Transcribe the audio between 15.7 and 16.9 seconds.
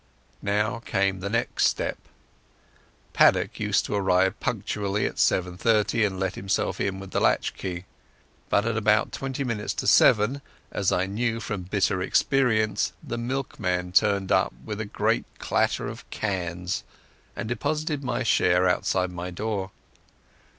of cans,